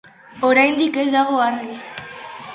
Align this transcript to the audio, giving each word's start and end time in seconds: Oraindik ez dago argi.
Oraindik 0.47 0.97
ez 1.03 1.05
dago 1.17 1.39
argi. 1.45 1.79